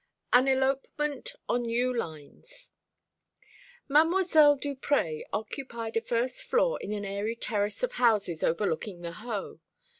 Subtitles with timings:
[0.33, 2.71] AN ELOPEMENT ON NEW LINES.
[3.87, 4.59] Mdlle.
[4.59, 9.59] Duprez occupied a first floor in an airy terrace of houses overlooking the Hoe.